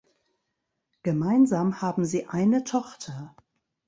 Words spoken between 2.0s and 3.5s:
sie eine Tochter.